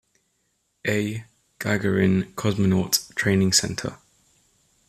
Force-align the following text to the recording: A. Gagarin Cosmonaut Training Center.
A. 0.87 1.25
Gagarin 1.59 2.33
Cosmonaut 2.33 3.13
Training 3.13 3.53
Center. 3.53 3.99